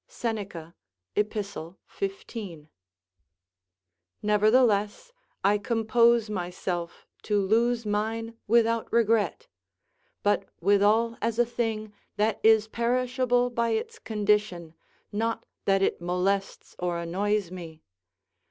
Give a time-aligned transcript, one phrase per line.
[0.07, 0.73] Seneca,
[1.15, 1.31] Ep:,
[1.85, 2.69] 15.]
[4.23, 9.45] Nevertheless I compose myself to lose mine without regret;
[10.23, 14.73] but withal as a thing that is perishable by its condition,
[15.11, 17.83] not that it molests or annoys me.